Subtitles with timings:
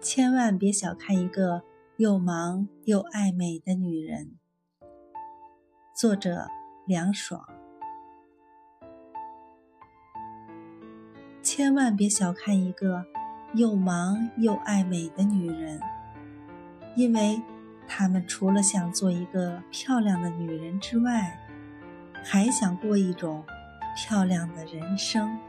[0.00, 1.62] 千万别小看一个
[1.96, 4.36] 又忙又爱美的女人。
[5.92, 6.46] 作者
[6.86, 7.44] 凉爽。
[11.42, 13.04] 千万别小看一个
[13.54, 15.80] 又忙又爱美的女人
[16.94, 17.42] 因为
[17.88, 21.36] 她们除了想做一个漂亮的女人之外
[22.22, 23.44] 还想过一种
[23.96, 25.47] 漂亮的人生。